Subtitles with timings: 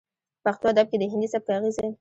[0.43, 1.87] پښتو ادب کې د هندي سبک اغېزې